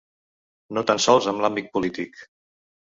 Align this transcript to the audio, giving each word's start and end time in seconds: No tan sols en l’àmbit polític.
No 0.77 0.85
tan 0.93 1.03
sols 1.05 1.31
en 1.35 1.45
l’àmbit 1.45 1.71
polític. 1.77 2.29